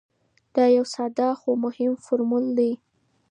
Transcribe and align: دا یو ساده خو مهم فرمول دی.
دا 0.55 0.65
یو 0.77 0.85
ساده 0.95 1.27
خو 1.39 1.49
مهم 1.63 1.93
فرمول 2.05 2.45
دی. 2.57 2.71